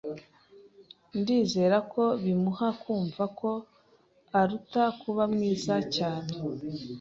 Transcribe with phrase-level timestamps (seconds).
[1.19, 3.49] Ndizera ko bimuha kumva ko
[4.39, 6.31] aruta kuba mwiza cyane.